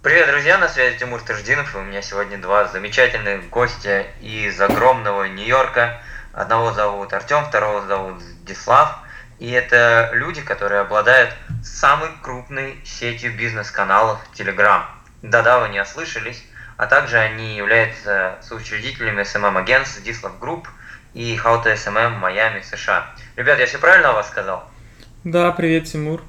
[0.00, 5.24] Привет, друзья, на связи Тимур Таждинов, и у меня сегодня два замечательных гостя из огромного
[5.24, 6.00] Нью-Йорка.
[6.32, 9.00] Одного зовут Артем, второго зовут Дислав.
[9.40, 11.34] И это люди, которые обладают
[11.64, 14.82] самой крупной сетью бизнес-каналов Telegram.
[15.22, 16.44] Да-да, вы не ослышались.
[16.76, 20.68] А также они являются соучредителями SMM-агентств Dislav Group
[21.12, 23.04] и How to SMM Miami, США.
[23.34, 24.70] Ребят, я все правильно о вас сказал?
[25.24, 26.22] Да, привет, Тимур.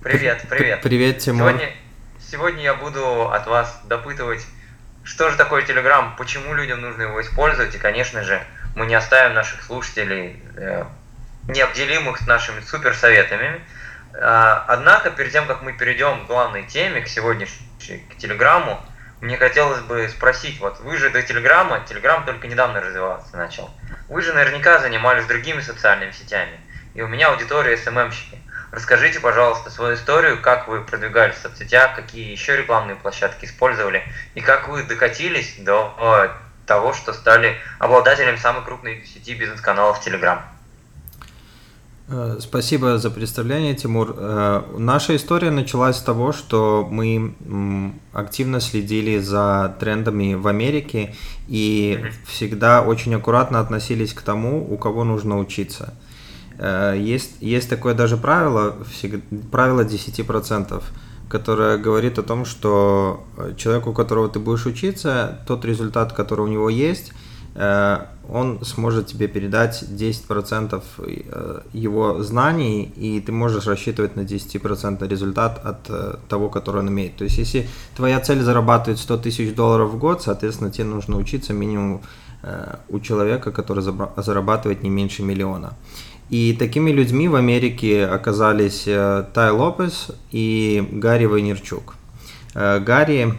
[0.00, 0.80] Привет, привет.
[0.82, 1.48] Привет, Тимур.
[1.50, 1.72] Сегодня,
[2.30, 4.46] сегодня я буду от вас допытывать,
[5.02, 8.40] что же такое Telegram, почему людям нужно его использовать, и, конечно же,
[8.76, 10.84] мы не оставим наших слушателей э,
[11.48, 13.60] необделимых нашими суперсоветами.
[14.12, 17.66] Э, однако, перед тем, как мы перейдем к главной теме, к сегодняшней,
[18.10, 18.80] к Телеграмму,
[19.20, 23.70] мне хотелось бы спросить, вот вы же до Телеграма, Телеграм только недавно развиваться начал.
[24.08, 26.60] Вы же наверняка занимались другими социальными сетями,
[26.94, 28.38] и у меня аудитория СММщики.
[28.72, 34.02] Расскажите, пожалуйста, свою историю, как вы продвигались в соцсетях, какие еще рекламные площадки использовали,
[34.34, 36.28] и как вы докатились до э,
[36.66, 40.42] того, что стали обладателем самой крупной сети бизнес-каналов Telegram.
[42.12, 44.14] Э, спасибо за представление, Тимур.
[44.16, 47.34] Э, наша история началась с того, что мы
[48.12, 51.16] активно следили за трендами в Америке
[51.48, 55.94] и всегда очень аккуратно относились к тому, у кого нужно учиться.
[56.60, 58.76] Есть, есть такое даже правило,
[59.50, 60.82] правило 10%,
[61.28, 66.40] которое говорит о том, что э, человек, у которого ты будешь учиться, тот результат, который
[66.40, 67.12] у него есть,
[67.54, 70.82] э, он сможет тебе передать 10%
[71.72, 77.16] его знаний, и ты можешь рассчитывать на 10% результат от того, который он имеет.
[77.16, 81.52] То есть, если твоя цель зарабатывать 100 тысяч долларов в год, соответственно, тебе нужно учиться
[81.52, 82.02] минимум
[82.88, 85.74] у человека, который зарабатывает не меньше миллиона.
[86.30, 91.96] И такими людьми в Америке оказались э, Тай Лопес и Гарри Вайнерчук.
[92.54, 93.34] Э, Гарри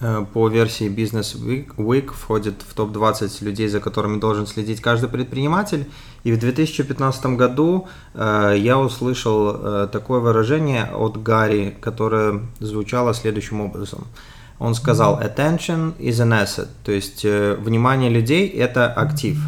[0.00, 1.36] э, по версии Business
[1.76, 5.88] Week входит в топ-20 людей, за которыми должен следить каждый предприниматель.
[6.24, 14.08] И в 2015 году я услышал такое выражение от Гарри, которое звучало следующим образом.
[14.58, 19.38] Он сказал «attention is an asset», то есть внимание людей– это актив.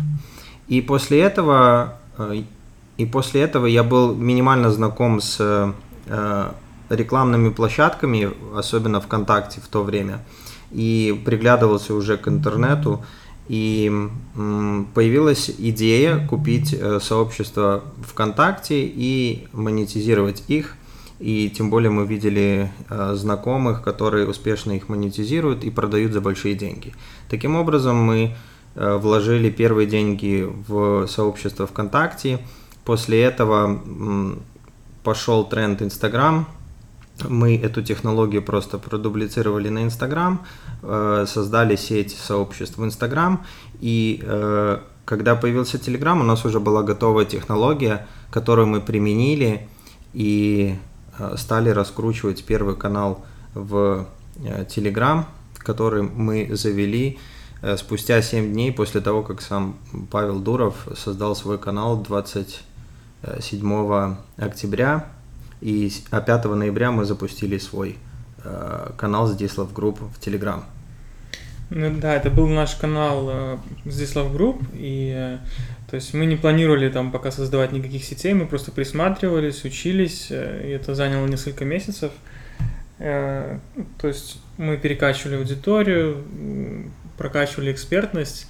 [0.69, 2.43] И после этого Э,
[2.97, 6.53] и после этого я был минимально знаком с э,
[6.91, 10.22] рекламными площадками, особенно ВКонтакте в то время,
[10.70, 13.03] и приглядывался уже к интернету.
[13.49, 13.91] И
[14.94, 20.76] появилась идея купить э, сообщество ВКонтакте и монетизировать их.
[21.20, 26.94] И тем более мы видели знакомых, которые успешно их монетизируют и продают за большие деньги.
[27.28, 28.34] Таким образом, мы
[28.76, 32.38] Э, вложили первые деньги в сообщество ВКонтакте.
[32.84, 33.81] После этого
[35.03, 36.47] пошел тренд Инстаграм.
[37.28, 40.47] Мы эту технологию просто продублицировали на Инстаграм,
[40.82, 43.44] э, создали сеть сообществ в Инстаграм.
[43.81, 49.69] И э, когда появился Телеграм, у нас уже была готовая технология, которую мы применили
[50.14, 50.76] и
[51.36, 54.06] стали раскручивать первый канал в
[54.69, 55.26] Телеграм,
[55.58, 57.19] который мы завели
[57.62, 59.76] Э, спустя 7 дней после того, как сам
[60.10, 65.04] Павел Дуров создал свой канал 27 октября,
[65.60, 67.98] и 5 а ноября мы запустили свой
[68.44, 70.64] э, канал Здислав Групп в Телеграм.
[71.69, 75.37] Ну да, это был наш канал э, Здислав Групп, и
[75.91, 80.34] то есть мы не планировали там пока создавать никаких сетей, мы просто присматривались, учились, и
[80.34, 82.12] это заняло несколько месяцев.
[82.99, 83.59] То
[84.03, 86.25] есть мы перекачивали аудиторию,
[87.17, 88.47] прокачивали экспертность,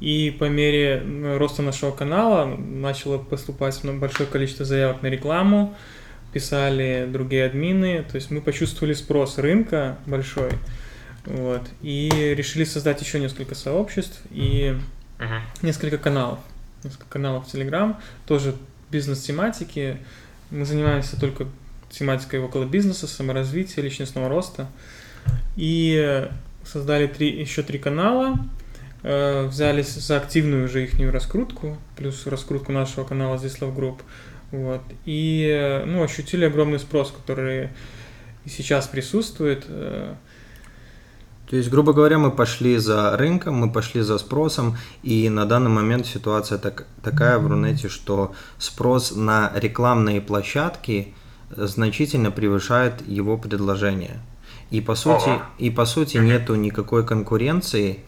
[0.00, 1.02] и по мере
[1.38, 5.74] роста нашего канала начало поступать большое количество заявок на рекламу,
[6.32, 10.50] писали другие админы, то есть мы почувствовали спрос рынка большой,
[11.24, 14.74] вот, и решили создать еще несколько сообществ и
[15.18, 15.40] uh-huh.
[15.62, 16.40] несколько каналов,
[16.84, 18.54] несколько каналов в Telegram, тоже
[18.90, 19.98] бизнес-тематики,
[20.50, 21.46] мы занимаемся только
[21.90, 24.66] тематикой около бизнеса, саморазвития, личностного роста,
[25.56, 26.28] и
[26.64, 28.38] создали три, еще три канала,
[29.02, 34.00] э, взялись за активную уже их раскрутку, плюс раскрутку нашего канала здесь Love Group,
[34.50, 37.70] вот, и, э, ну, ощутили огромный спрос, который
[38.44, 39.64] и сейчас присутствует.
[39.68, 40.14] Э.
[41.52, 45.68] То есть, грубо говоря, мы пошли за рынком, мы пошли за спросом, и на данный
[45.68, 51.12] момент ситуация так, такая в Рунете, что спрос на рекламные площадки
[51.50, 54.22] значительно превышает его предложение.
[54.70, 55.46] И по сути, ага.
[55.58, 57.98] и по сути нету никакой конкуренции.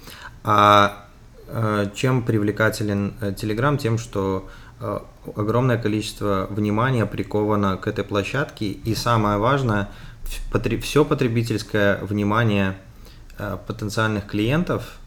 [0.43, 1.05] А
[1.49, 3.77] э, чем привлекателен э, Telegram?
[3.77, 4.49] Тем, что
[4.81, 5.01] э,
[5.37, 8.69] огромное количество внимания приковано к этой площадке.
[8.69, 9.91] И самое важное,
[10.81, 12.79] все потребительское внимание
[13.67, 14.99] потенциальных клиентов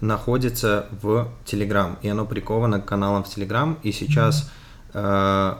[0.00, 4.50] находится в Telegram, и оно приковано к каналам в Telegram, и сейчас
[4.94, 5.54] э,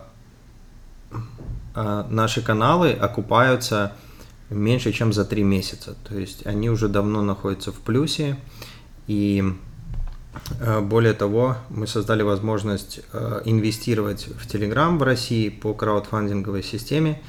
[1.75, 3.93] э, наши каналы окупаются
[4.51, 5.97] меньше, чем за три месяца.
[6.09, 8.37] То есть они уже давно находятся в плюсе,
[9.07, 9.43] и
[10.61, 17.21] э, более того, мы создали возможность э, инвестировать в Telegram в России по краудфандинговой системе,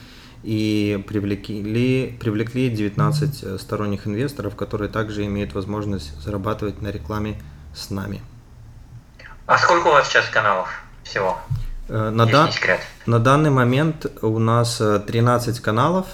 [0.43, 7.41] и привлекли, привлекли 19 э, сторонних инвесторов, которые также имеют возможность зарабатывать на рекламе
[7.73, 8.21] с нами.
[9.45, 10.69] А сколько у вас сейчас каналов
[11.03, 11.37] всего?
[11.89, 12.49] Э, на, да,
[13.05, 16.07] на данный момент у нас 13 э, каналов,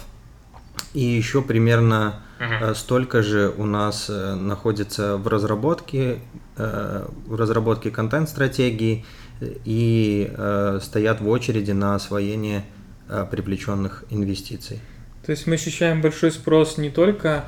[0.94, 2.74] и еще примерно угу.
[2.74, 6.19] столько же у нас находится в разработке,
[6.56, 9.06] в разработке контент-стратегии
[9.42, 10.33] и
[10.81, 12.63] стоят в очереди на освоение
[13.07, 14.80] привлеченных инвестиций.
[15.25, 17.46] То есть мы ощущаем большой спрос не только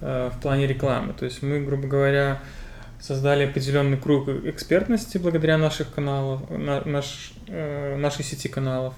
[0.00, 2.40] э, в плане рекламы, то есть мы, грубо говоря,
[3.00, 8.94] создали определенный круг экспертности благодаря наших каналов, на, наш, э, нашей сети каналов.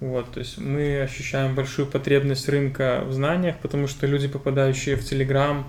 [0.00, 5.00] Вот, то есть мы ощущаем большую потребность рынка в знаниях, потому что люди, попадающие в
[5.00, 5.64] Telegram,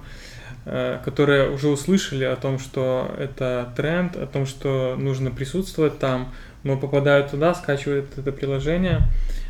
[0.65, 6.33] э, которые уже услышали о том, что это тренд, о том, что нужно присутствовать там,
[6.63, 9.01] но попадают туда, скачивают это приложение,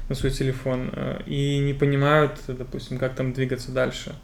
[0.09, 4.15] на свой телефон э, и не понимают, допустим, как там двигаться дальше.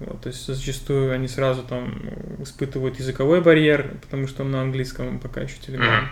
[0.00, 2.00] Вот, то есть зачастую они сразу там
[2.38, 6.06] испытывают языковой барьер, потому что он на английском пока еще Telegram.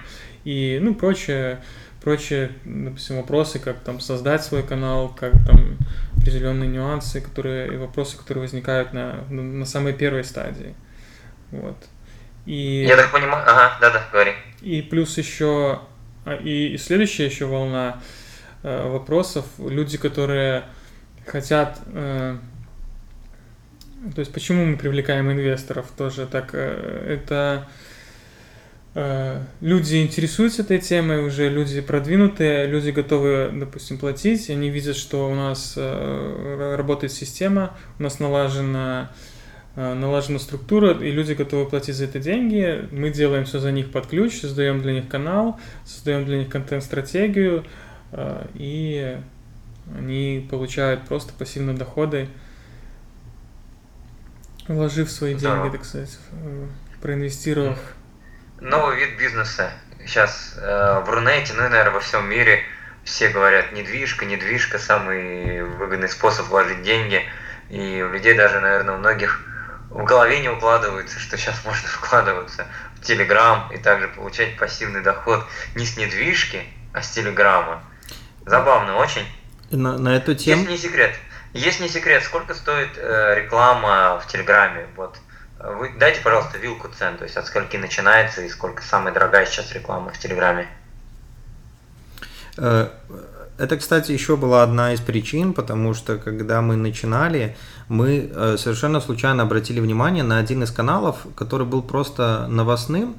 [0.44, 1.62] И, ну, прочее,
[2.03, 5.79] прочие, допустим, вопросы, как там создать свой канал, как там
[6.17, 10.75] определенные нюансы, которые, и вопросы, которые возникают на, на самой первой стадии.
[11.50, 11.76] Вот.
[12.44, 14.32] И, Я так понимаю, ага, да-да, говори.
[14.61, 15.81] И плюс еще,
[16.25, 18.00] а, и, и следующая еще волна,
[18.62, 19.44] Э, вопросов.
[19.58, 20.64] Люди, которые
[21.26, 21.81] хотят...
[21.93, 22.37] Э,
[24.14, 26.50] то есть почему мы привлекаем инвесторов тоже так?
[26.52, 27.69] Э, это
[29.60, 35.34] люди интересуются этой темой уже, люди продвинутые, люди готовы, допустим, платить, они видят, что у
[35.37, 39.12] нас работает система, у нас налажена
[39.76, 42.88] налажена структура, и люди готовы платить за это деньги.
[42.90, 47.64] Мы делаем все за них под ключ, создаем для них канал, создаем для них контент-стратегию,
[48.55, 49.20] и
[49.96, 52.28] они получают просто пассивные доходы,
[54.66, 55.64] вложив свои Здорово.
[55.64, 56.19] деньги, так сказать,
[57.00, 57.78] проинвестировав.
[58.60, 59.70] Новый вид бизнеса.
[60.05, 62.62] Сейчас э, в Рунете, ну и, наверное, во всем мире
[63.05, 67.22] все говорят, недвижка, недвижка, самый выгодный способ вложить деньги.
[67.70, 69.44] И у людей даже, наверное, у многих
[69.90, 72.66] в голове не укладывается, что сейчас можно вкладываться
[72.96, 75.44] в Телеграм и также получать пассивный доход
[75.75, 76.62] не с недвижки,
[76.93, 77.82] а с Телеграма.
[78.49, 79.27] Забавно очень.
[79.71, 80.62] На, на эту тему...
[80.62, 81.15] Есть не секрет.
[81.53, 84.87] Есть не секрет, сколько стоит э, реклама в Телеграме?
[84.97, 85.19] Вот.
[85.59, 89.73] Вы дайте, пожалуйста, вилку цен, то есть от скольки начинается и сколько самая дорогая сейчас
[89.73, 90.69] реклама в Телеграме.
[93.58, 97.56] Это, кстати, еще была одна из причин, потому что когда мы начинали,
[97.88, 103.16] мы э, совершенно случайно обратили внимание на один из каналов, который был просто новостным,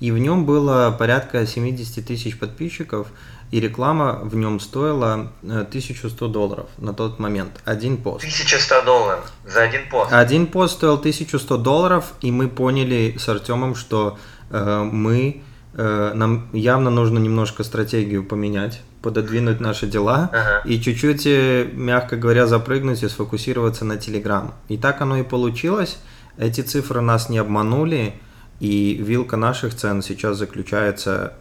[0.00, 3.08] и в нем было порядка 70 тысяч подписчиков,
[3.50, 8.24] и реклама в нем стоила 1100 э, долларов на тот момент, один пост.
[8.24, 10.10] 1100 долларов за один пост?
[10.10, 14.18] Один пост стоил 1100 долларов, и мы поняли с Артемом, что
[14.48, 15.42] э, мы,
[15.74, 20.62] э, нам явно нужно немножко стратегию поменять, пододвинуть наши дела ага.
[20.64, 24.52] и чуть-чуть, э, мягко говоря, запрыгнуть и сфокусироваться на Telegram.
[24.68, 25.98] И так оно и получилось.
[26.38, 28.14] Эти цифры нас не обманули,
[28.60, 31.34] и вилка наших цен сейчас заключается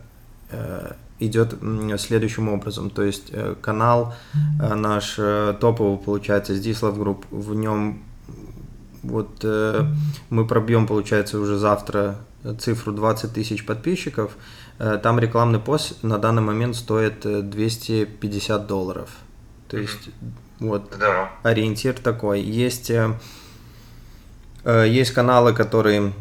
[0.50, 1.56] э, идет
[2.00, 2.90] следующим образом.
[2.90, 4.14] То есть э, канал
[4.60, 5.20] наш
[5.60, 8.04] топовый получается здесь Love Group, в нем
[9.04, 9.44] вот
[10.30, 12.18] мы пробьем, получается, уже завтра
[12.60, 14.32] цифру 20 тысяч подписчиков.
[15.04, 19.10] Там рекламный пост на данный момент стоит 250 долларов.
[19.68, 20.10] То есть
[20.60, 20.98] вот
[21.44, 22.42] ориентир такой.
[22.42, 22.92] Есть,
[24.66, 26.14] есть каналы, которые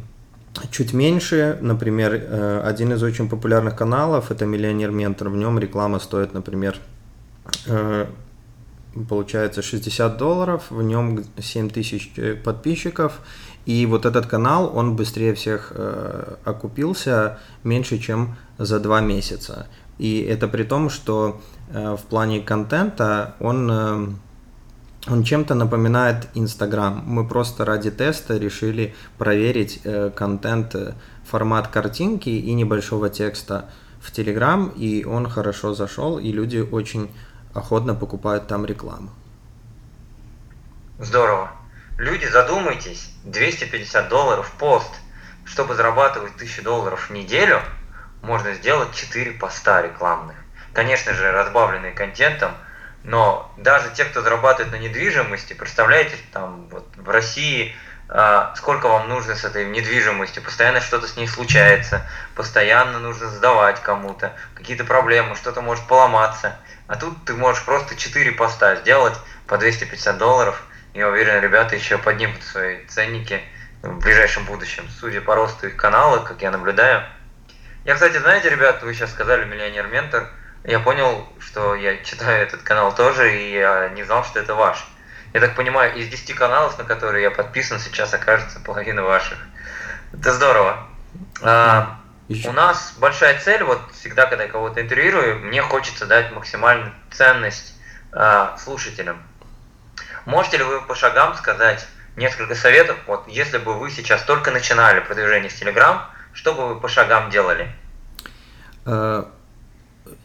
[0.71, 1.59] чуть меньше.
[1.61, 5.29] Например, э, один из очень популярных каналов это Миллионер Ментор.
[5.29, 6.79] В нем реклама стоит, например,
[7.67, 8.07] э,
[9.09, 13.21] получается 60 долларов, в нем 7 тысяч э, подписчиков.
[13.67, 15.73] И вот этот канал, он быстрее всех
[16.45, 19.67] окупился меньше, чем за 2 месяца.
[19.99, 24.17] И это при том, что в плане контента он
[25.09, 27.03] он чем-то напоминает Инстаграм.
[27.07, 30.93] Мы просто ради теста решили проверить э, контент, э,
[31.25, 33.71] формат картинки и небольшого текста
[34.01, 37.11] в Телеграм, и он хорошо зашел, и люди очень
[37.55, 39.11] охотно покупают там рекламу.
[40.99, 41.51] Здорово.
[41.97, 44.91] Люди, задумайтесь, 250 долларов пост,
[45.45, 47.61] чтобы зарабатывать 1000 долларов в неделю,
[48.23, 50.37] можно сделать 4 поста рекламных.
[50.73, 52.53] Конечно же, разбавленные контентом,
[53.03, 57.75] но даже те, кто зарабатывает на недвижимости, представляете, там вот в России
[58.57, 62.03] сколько вам нужно с этой недвижимостью, постоянно что-то с ней случается,
[62.35, 66.57] постоянно нужно сдавать кому-то, какие-то проблемы, что-то может поломаться.
[66.89, 69.15] А тут ты можешь просто 4 поста сделать
[69.47, 70.61] по 250 долларов.
[70.93, 73.41] Я уверен, ребята еще поднимут свои ценники
[73.83, 77.05] в ближайшем будущем, судя по росту их канала, как я наблюдаю.
[77.85, 80.29] Я, кстати, знаете, ребят, вы сейчас сказали «Миллионер-ментор»,
[80.65, 84.85] я понял, что я читаю этот канал тоже, и я не знал, что это ваш.
[85.33, 89.39] Я так понимаю, из 10 каналов, на которые я подписан, сейчас окажется половина ваших.
[90.13, 90.87] Это здорово.
[91.43, 92.01] А,
[92.47, 97.75] у нас большая цель, вот всегда, когда я кого-то интервьюирую, мне хочется дать максимальную ценность
[98.13, 99.23] а, слушателям.
[100.27, 105.01] Можете ли вы по шагам сказать несколько советов, вот если бы вы сейчас только начинали
[105.01, 107.73] продвижение в Telegram, что бы вы по шагам делали?
[108.85, 109.25] Э,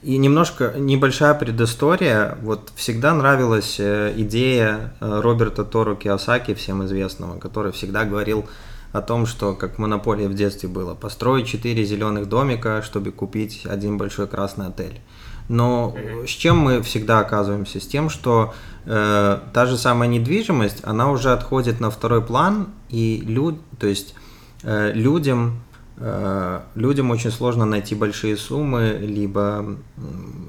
[0.02, 2.38] и немножко небольшая предыстория.
[2.42, 8.46] Вот всегда нравилась э, идея э, Роберта Тору Киосаки, всем известного, который всегда говорил
[8.92, 13.98] о том, что как монополия в детстве было, построить четыре зеленых домика, чтобы купить один
[13.98, 15.02] большой красный отель.
[15.48, 17.80] Но с чем мы всегда оказываемся?
[17.80, 18.54] С тем, что
[18.86, 24.16] э, та же самая недвижимость, она уже отходит на второй план, и люд, то есть
[24.64, 25.62] э, людям
[26.76, 29.78] людям очень сложно найти большие суммы, либо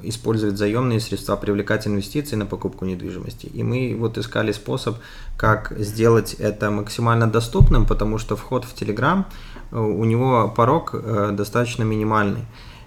[0.03, 3.47] использовать заемные средства, привлекать инвестиции на покупку недвижимости.
[3.47, 4.97] И мы вот искали способ,
[5.37, 9.25] как сделать это максимально доступным, потому что вход в Telegram,
[9.71, 12.45] э, у него порог э, достаточно минимальный.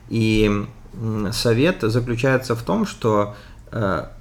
[0.09, 0.65] И
[1.31, 3.35] совет заключается в том, что,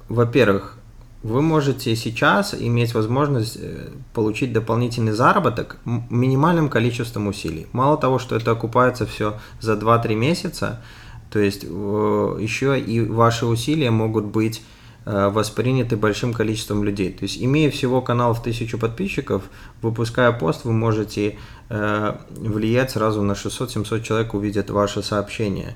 [0.07, 0.78] во-первых,
[1.21, 7.67] вы можете сейчас иметь возможность э, получить дополнительный заработок минимальным количеством усилий.
[7.73, 10.81] Мало того, что это окупается все за 2-3 месяца,
[11.29, 14.63] то есть еще и ваши усилия могут быть
[15.05, 17.11] э, восприняты большим количеством людей.
[17.11, 19.43] То есть, имея всего канал в тысячу подписчиков,
[19.81, 21.37] выпуская пост, вы можете
[21.69, 25.75] э, влиять сразу на 600-700 человек увидят ваше сообщение.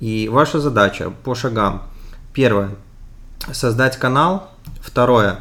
[0.00, 1.82] И ваша задача по шагам.
[2.32, 2.70] Первое.
[3.52, 5.40] Создать канал, Второе.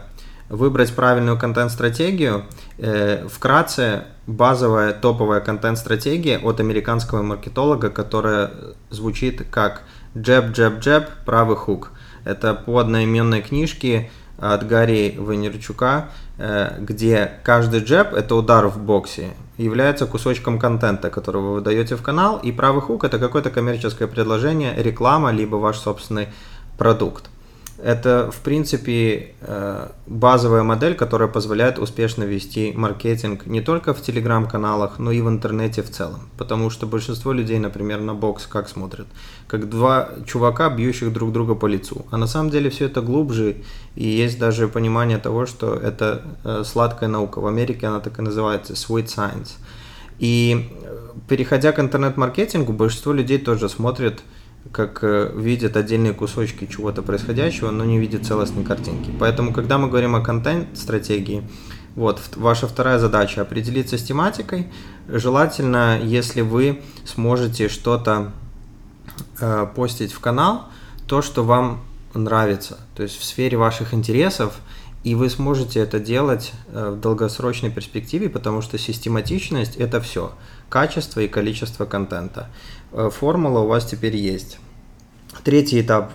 [0.50, 2.46] Выбрать правильную контент-стратегию.
[2.78, 8.52] Э, вкратце, базовая топовая контент-стратегия от американского маркетолога, которая
[8.90, 9.84] звучит как
[10.18, 11.92] джеб, джеб, джеб, правый хук.
[12.26, 14.10] Это по одноименной книжке
[14.40, 21.42] от Гарри Венерчука, э, где каждый джеб, это удар в боксе, является кусочком контента, который
[21.42, 26.30] вы выдаете в канал, и правый хук это какое-то коммерческое предложение, реклама, либо ваш собственный
[26.78, 27.30] продукт.
[27.82, 35.00] Это, в принципе, э, базовая модель, которая позволяет успешно вести маркетинг не только в телеграм-каналах,
[35.00, 36.30] но и в интернете в целом.
[36.38, 39.08] Потому что большинство людей, например, на бокс как смотрят?
[39.48, 42.06] Как два чувака, бьющих друг друга по лицу.
[42.12, 43.56] А на самом деле все это глубже,
[43.96, 47.40] и есть даже понимание того, что это э, сладкая наука.
[47.40, 49.52] В Америке она так и называется, sweet science.
[50.20, 50.98] И э,
[51.30, 54.20] переходя к интернет-маркетингу, большинство людей тоже смотрят
[54.72, 59.12] как э, видят отдельные кусочки чего-то происходящего, но не видят целостной картинки.
[59.20, 61.44] Поэтому, когда мы говорим о контент-стратегии,
[61.96, 64.68] вот, ваша вторая задача– определиться с тематикой.
[65.08, 68.32] Желательно, если вы сможете что-то
[69.40, 70.68] э, постить в канал,
[71.08, 71.82] то, что вам
[72.14, 74.54] нравится, то есть в сфере ваших интересов,
[75.04, 80.34] и вы сможете это делать э, в долгосрочной перспективе, потому что систематичность– это все,
[80.70, 82.50] качество и количество контента.
[82.92, 84.60] Э, формула у вас теперь есть.
[85.44, 86.12] Третий этап.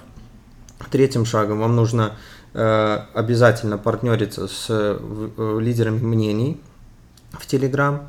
[0.91, 2.17] Третьим шагом вам нужно
[2.53, 6.61] э, обязательно партнериться с э, лидерами мнений
[7.33, 8.03] в Telegram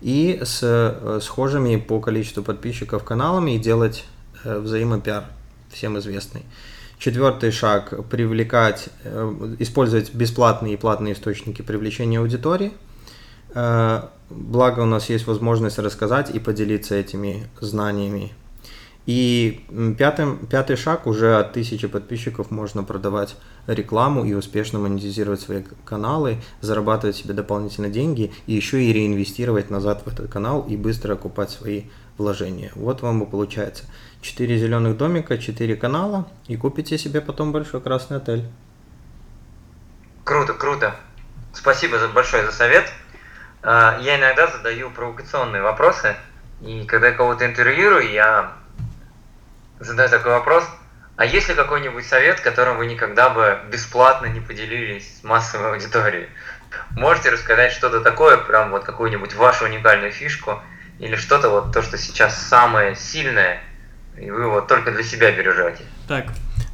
[0.00, 4.04] и с схожими по количеству подписчиков каналами и делать
[4.44, 5.26] взаимопиар,
[5.70, 6.42] всем известный.
[6.98, 8.88] Четвертый шаг– привлекать,
[9.60, 12.72] использовать бесплатные и платные источники привлечения аудитории–
[13.54, 18.32] благо у нас есть возможность рассказать и поделиться этими знаниями.
[19.04, 19.66] И
[19.98, 26.40] пятым, пятый шаг уже от тысячи подписчиков можно продавать рекламу и успешно монетизировать свои каналы,
[26.60, 31.50] зарабатывать себе дополнительно деньги и еще и реинвестировать назад в этот канал и быстро окупать
[31.50, 31.84] свои
[32.16, 32.70] вложения.
[32.76, 33.84] Вот вам и получается
[34.20, 38.44] 4 зеленых домика, 4 канала и купите себе потом большой красный отель.
[40.22, 40.94] Круто, круто.
[41.52, 42.84] Спасибо за большое за совет.
[43.62, 46.16] А, я иногда задаю провокационные вопросы,
[46.60, 48.52] и когда я кого-то интервьюирую, я
[49.78, 50.64] задаю такой вопрос,
[51.16, 56.28] а есть ли какой-нибудь совет, которым вы никогда бы бесплатно не поделились с массовой аудиторией?
[56.90, 60.60] Можете рассказать что-то такое, прям вот какую-нибудь вашу уникальную фишку,
[60.98, 63.60] или что-то вот то, что сейчас самое сильное,
[64.16, 65.84] и вы вот только для себя бережете?
[66.08, 66.26] Так,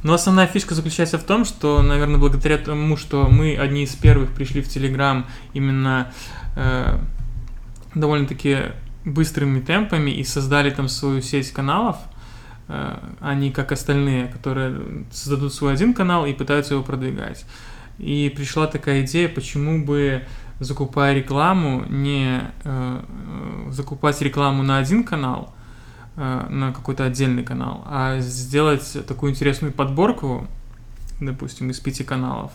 [0.03, 4.31] но основная фишка заключается в том, что, наверное, благодаря тому, что мы одни из первых
[4.31, 6.11] пришли в Телеграм именно
[6.55, 6.97] э,
[7.95, 8.57] довольно-таки
[9.03, 11.97] быстрыми темпами и создали там свою сеть каналов,
[12.67, 17.45] э, а не как остальные, которые создадут свой один канал и пытаются его продвигать.
[17.97, 20.23] И пришла такая идея, почему бы
[20.59, 23.01] закупая рекламу, не э,
[23.69, 25.53] закупать рекламу на один канал,
[26.19, 30.47] на какой-то отдельный канал, а сделать такую интересную подборку,
[31.21, 32.51] допустим, из пяти каналов,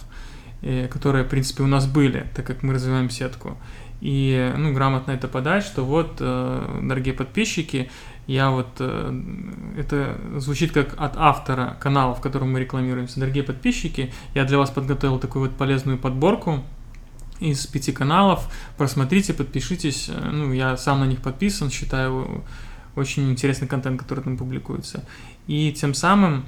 [0.63, 3.57] э, которые, в принципе, у нас были, так как мы развиваем сетку.
[4.01, 7.91] И ну, грамотно это подать, что вот, э, дорогие подписчики,
[8.27, 9.23] я вот, э,
[9.79, 13.21] это звучит как от автора канала, в котором мы рекламируемся.
[13.21, 16.63] Дорогие подписчики, я для вас подготовил такую вот полезную подборку,
[17.41, 18.49] из пяти каналов.
[18.77, 20.09] Просмотрите, подпишитесь.
[20.09, 22.45] Э, ну, я сам на них подписан, считаю
[22.97, 25.05] очень интересный контент, который там публикуется.
[25.47, 26.45] И тем самым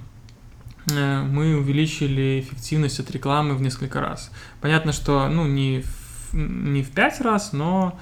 [0.91, 4.31] э, мы увеличили эффективность от рекламы в несколько раз.
[4.61, 7.99] Понятно, что ну, не, в, не в пять раз, но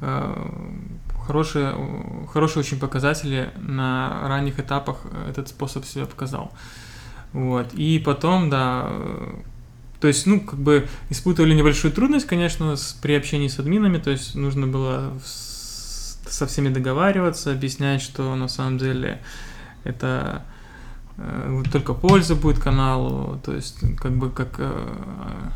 [0.00, 0.50] э,
[1.26, 1.74] хорошие,
[2.32, 6.52] хорошие очень показатели на ранних этапах этот способ себя показал.
[7.32, 7.74] Вот.
[7.74, 8.90] И потом, да,
[10.00, 14.10] то есть, ну, как бы испытывали небольшую трудность, конечно, с, при общении с админами, то
[14.10, 15.12] есть нужно было
[16.28, 19.20] со всеми договариваться, объяснять, что на самом деле
[19.84, 20.42] это
[21.16, 24.56] э, только польза будет каналу, то есть как бы как...
[24.58, 25.50] Э,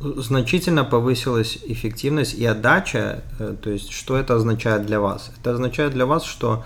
[0.00, 5.32] Значительно повысилась эффективность и отдача, э, то есть что это означает для вас?
[5.40, 6.64] Это означает для вас, что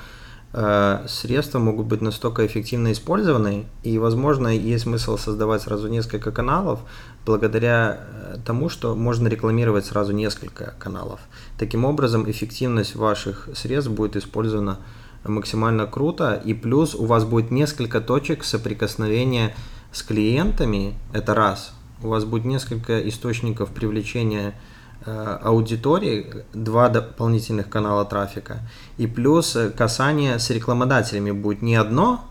[1.06, 6.80] средства могут быть настолько эффективно использованы, и, возможно, есть смысл создавать сразу несколько каналов,
[7.24, 11.20] благодаря э, тому, что можно рекламировать сразу несколько каналов.
[11.58, 14.78] Таким образом, эффективность ваших средств будет использована
[15.24, 19.54] максимально круто, и плюс у вас будет несколько точек соприкосновения
[19.90, 24.71] с клиентами, это раз, у вас будет несколько источников привлечения Э,
[25.04, 28.60] аудитории, два дополнительных канала трафика,
[28.98, 32.24] и плюс э, касание с рекламодателями будет не одно,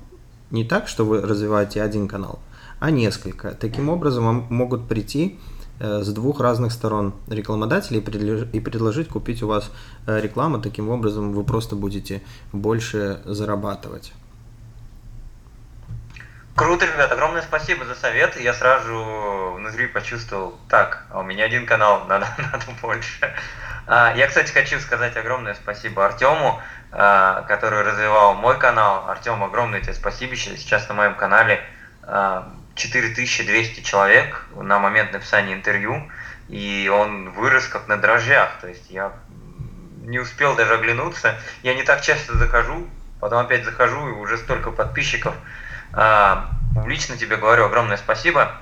[0.51, 2.39] не так, что вы развиваете один канал,
[2.79, 3.51] а несколько.
[3.51, 5.39] Таким образом, вам могут прийти
[5.79, 9.71] э, с двух разных сторон рекламодатели и предложить купить у вас
[10.05, 10.61] рекламу.
[10.61, 12.21] Таким образом, вы просто будете
[12.53, 14.13] больше зарабатывать.
[16.55, 18.39] Круто, ребят, огромное спасибо за совет.
[18.39, 18.93] Я сразу
[19.61, 23.33] внутри почувствовал, так, а у меня один канал, надо, надо больше.
[23.87, 26.59] А, я, кстати, хочу сказать огромное спасибо Артему,
[26.91, 29.09] а, который развивал мой канал.
[29.09, 30.35] Артем, огромное тебе спасибо.
[30.35, 31.63] Сейчас на моем канале
[32.75, 36.09] 4200 человек на момент написания интервью,
[36.49, 38.59] и он вырос как на дрожжах.
[38.61, 39.13] То есть я
[40.01, 41.39] не успел даже оглянуться.
[41.63, 42.87] Я не так часто захожу,
[43.19, 45.35] потом опять захожу, и уже столько подписчиков–
[45.93, 48.53] а, публично тебе говорю огромное спасибо.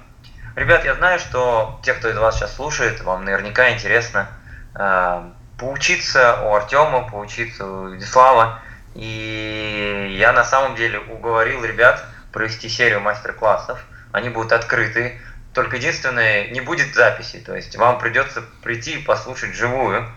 [0.55, 4.27] Ребят, я знаю, что те, кто из вас сейчас слушает, вам наверняка интересно
[4.73, 8.59] а, поучиться у Артема, поучиться у Владислава.
[8.95, 13.79] И я на самом деле уговорил ребят провести серию мастер-классов.
[14.12, 15.21] Они будут открыты.
[15.53, 17.39] Только единственное, не будет записи.
[17.39, 20.12] То есть вам придется прийти и послушать живую.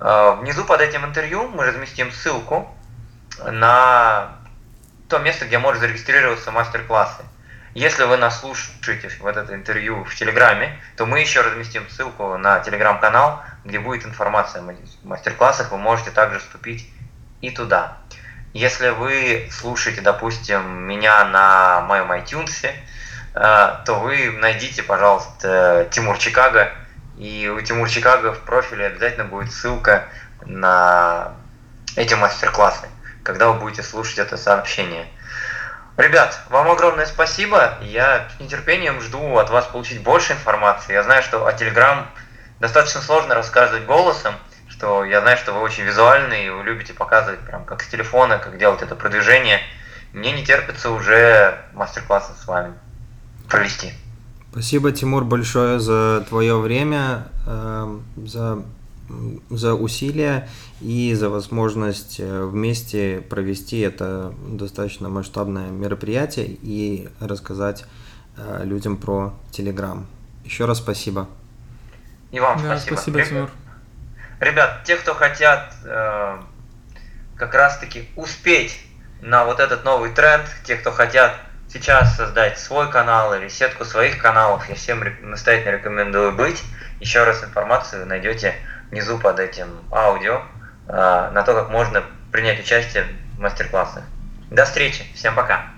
[0.00, 2.74] А, внизу под этим интервью мы разместим ссылку
[3.44, 4.36] на
[5.08, 7.22] то место, где может зарегистрироваться мастер-классы.
[7.78, 12.58] Если вы нас слушаете вот это интервью в Телеграме, то мы еще разместим ссылку на
[12.58, 16.90] Телеграм-канал, где будет информация о мастер-классах, вы можете также вступить
[17.40, 17.98] и туда.
[18.52, 22.72] Если вы слушаете, допустим, меня на моем iTunes, э,
[23.36, 26.72] то вы найдите, пожалуйста, Тимур Чикаго,
[27.16, 30.08] и у Тимур Чикаго в профиле обязательно будет ссылка
[30.44, 31.32] на
[31.94, 32.88] эти мастер-классы
[33.28, 35.06] когда вы будете слушать это сообщение.
[35.98, 37.76] Ребят, вам огромное спасибо.
[37.82, 40.92] Я с нетерпением жду от вас получить больше информации.
[40.92, 42.06] Я знаю, что о Telegram
[42.60, 44.34] достаточно сложно рассказывать голосом,
[44.68, 48.38] что я знаю, что вы очень визуальны и вы любите показывать прям как с телефона,
[48.38, 49.58] как делать это продвижение.
[50.12, 52.74] Мне не терпится уже мастер-классы с вами
[53.48, 53.92] провести.
[54.52, 58.62] Спасибо, Тимур, большое за твое время, э, за
[59.50, 60.48] за усилия
[60.80, 67.84] и за возможность э, вместе провести это достаточно масштабное мероприятие и рассказать
[68.36, 70.04] э, людям про Telegram.
[70.44, 71.28] Еще раз спасибо.
[72.30, 72.96] И вам да, спасибо.
[72.96, 73.50] Спасибо, Тимур.
[74.40, 76.38] Ребят, те, кто хотят э,
[77.36, 78.78] как раз-таки успеть
[79.20, 81.34] на вот этот новый тренд, те, кто хотят
[81.68, 86.62] сейчас создать свой канал или сетку своих каналов, я всем настоятельно рекомендую быть
[87.00, 88.54] Еще раз информацию найдете
[88.90, 90.42] внизу под этим аудио
[90.86, 93.04] на то, как можно принять участие
[93.36, 94.04] в мастер-классах.
[94.50, 95.77] До встречи, всем пока!